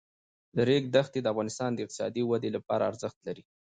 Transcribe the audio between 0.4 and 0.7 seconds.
د